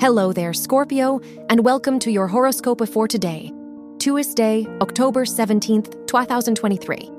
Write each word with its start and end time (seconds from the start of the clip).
Hello 0.00 0.32
there, 0.32 0.54
Scorpio, 0.54 1.20
and 1.50 1.62
welcome 1.62 1.98
to 1.98 2.10
your 2.10 2.26
horoscope 2.26 2.88
for 2.88 3.06
today, 3.06 3.52
Tuesday, 3.98 4.66
October 4.80 5.26
17th, 5.26 6.06
2023. 6.06 7.10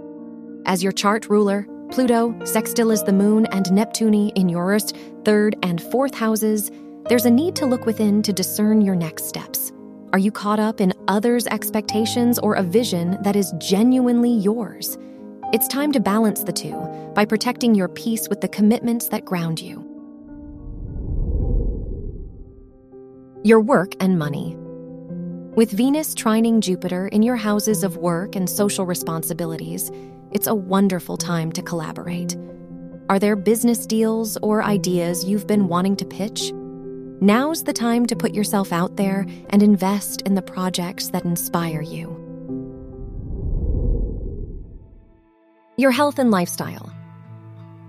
As 0.65 0.81
your 0.81 0.91
chart 0.91 1.29
ruler, 1.29 1.67
Pluto, 1.91 2.33
sextile 2.43 2.89
is 2.89 3.03
the 3.03 3.13
moon, 3.13 3.45
and 3.51 3.71
Neptune 3.71 4.31
in 4.31 4.49
your 4.49 4.65
Earth's 4.65 4.93
third 5.25 5.55
and 5.61 5.79
fourth 5.79 6.15
houses, 6.15 6.71
there's 7.07 7.27
a 7.27 7.29
need 7.29 7.55
to 7.57 7.67
look 7.67 7.85
within 7.85 8.23
to 8.23 8.33
discern 8.33 8.81
your 8.81 8.95
next 8.95 9.25
steps. 9.25 9.71
Are 10.11 10.17
you 10.17 10.31
caught 10.31 10.59
up 10.59 10.81
in 10.81 10.91
others' 11.07 11.45
expectations 11.45 12.39
or 12.39 12.55
a 12.55 12.63
vision 12.63 13.21
that 13.21 13.35
is 13.35 13.53
genuinely 13.59 14.33
yours? 14.33 14.97
It's 15.53 15.67
time 15.67 15.91
to 15.91 15.99
balance 15.99 16.43
the 16.43 16.51
two 16.51 16.81
by 17.13 17.25
protecting 17.25 17.75
your 17.75 17.89
peace 17.89 18.27
with 18.27 18.41
the 18.41 18.47
commitments 18.47 19.07
that 19.09 19.23
ground 19.23 19.61
you. 19.61 19.90
Your 23.43 23.59
work 23.59 23.93
and 23.99 24.19
money. 24.19 24.55
With 25.55 25.71
Venus 25.71 26.13
trining 26.13 26.59
Jupiter 26.59 27.07
in 27.07 27.23
your 27.23 27.37
houses 27.37 27.83
of 27.83 27.97
work 27.97 28.35
and 28.35 28.47
social 28.47 28.85
responsibilities, 28.85 29.89
it's 30.31 30.45
a 30.45 30.53
wonderful 30.53 31.17
time 31.17 31.51
to 31.53 31.63
collaborate. 31.63 32.37
Are 33.09 33.17
there 33.17 33.35
business 33.35 33.87
deals 33.87 34.37
or 34.43 34.61
ideas 34.61 35.25
you've 35.25 35.47
been 35.47 35.67
wanting 35.67 35.95
to 35.95 36.05
pitch? 36.05 36.51
Now's 37.19 37.63
the 37.63 37.73
time 37.73 38.05
to 38.05 38.15
put 38.15 38.35
yourself 38.35 38.71
out 38.71 38.97
there 38.97 39.25
and 39.49 39.63
invest 39.63 40.21
in 40.21 40.35
the 40.35 40.43
projects 40.43 41.07
that 41.07 41.25
inspire 41.25 41.81
you. 41.81 42.15
Your 45.77 45.89
health 45.89 46.19
and 46.19 46.29
lifestyle. 46.29 46.93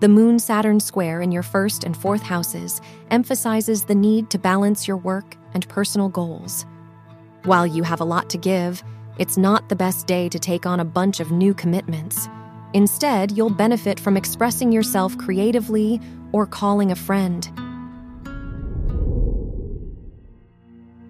The 0.03 0.09
Moon 0.09 0.41
Saturn 0.41 0.81
square 0.81 1.23
in 1.23 1.31
your 1.31 1.45
first 1.45 1.85
and 1.85 1.97
fourth 1.97 2.23
houses 2.23 2.81
emphasizes 3.13 3.85
the 3.85 3.95
need 3.95 4.31
to 4.31 4.39
balance 4.39 4.89
your 4.89 4.97
work 4.97 5.37
and 5.55 5.69
personal 5.69 6.09
goals. 6.09 6.67
While 7.45 7.69
you 7.69 7.85
have 7.85 8.01
a 8.01 8.05
lot 8.05 8.29
to 8.31 8.37
give, 8.37 8.83
it's 9.21 9.37
not 9.37 9.69
the 9.69 9.77
best 9.77 10.09
day 10.09 10.29
to 10.29 10.41
take 10.41 10.67
on 10.67 10.81
a 10.81 10.85
bunch 10.85 11.21
of 11.21 11.31
new 11.31 11.55
commitments. 11.55 12.29
Instead, 12.75 13.31
you'll 13.31 13.49
benefit 13.49 14.01
from 14.01 14.17
expressing 14.17 14.73
yourself 14.73 15.17
creatively 15.19 16.01
or 16.33 16.49
calling 16.49 16.91
a 16.91 16.97
friend. 16.97 17.49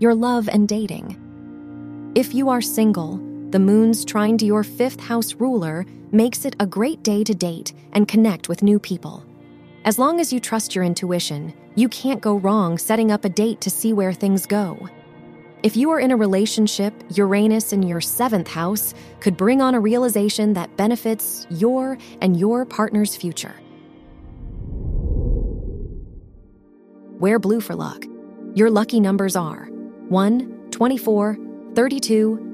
Your 0.00 0.14
love 0.14 0.50
and 0.50 0.68
dating. 0.68 2.12
If 2.14 2.34
you 2.34 2.50
are 2.50 2.60
single, 2.60 3.16
the 3.53 3.58
moon's 3.58 4.03
trine 4.03 4.39
to 4.39 4.47
your 4.47 4.64
fifth 4.64 4.98
house 4.98 5.34
ruler 5.34 5.84
makes 6.11 6.47
it 6.47 6.56
a 6.58 6.67
great 6.67 7.03
day 7.03 7.22
to 7.22 7.34
date 7.34 7.75
and 7.92 8.09
connect 8.09 8.48
with 8.48 8.62
new 8.62 8.78
people. 8.78 9.22
As 9.84 9.98
long 9.98 10.20
as 10.20 10.33
you 10.33 10.41
trust 10.41 10.75
your 10.75 10.84
intuition, 10.84 11.53
you 11.75 11.86
can't 11.91 12.22
go 12.22 12.36
wrong 12.39 12.78
setting 12.78 13.12
up 13.12 13.27
a 13.27 13.28
date 13.28 13.61
to 13.61 13.69
see 13.69 13.92
where 13.92 14.14
things 14.14 14.47
go. 14.47 14.89
If 15.62 15.77
you 15.77 15.91
are 15.91 16.00
in 16.00 16.12
a 16.12 16.17
relationship, 16.17 16.94
Uranus 17.14 17.75
in 17.75 17.83
your 17.83 18.00
seventh 18.00 18.48
house 18.48 18.94
could 19.20 19.36
bring 19.36 19.61
on 19.61 19.75
a 19.75 19.81
realization 19.81 20.55
that 20.55 20.75
benefits 20.78 21.47
your 21.50 21.99
and 22.22 22.41
your 22.41 22.65
partner's 22.65 23.15
future. 23.15 23.55
Wear 27.21 27.38
blue 27.38 27.60
for 27.60 27.75
luck. 27.75 28.06
Your 28.55 28.71
lucky 28.71 28.99
numbers 28.99 29.37
are 29.37 29.66
1, 30.09 30.71
24, 30.71 31.38
32, 31.75 32.51